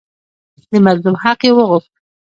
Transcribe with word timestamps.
د 0.71 0.73
مظلوم 0.85 1.15
حق 1.23 1.39
یې 1.47 1.51
وغوښت. 1.57 1.93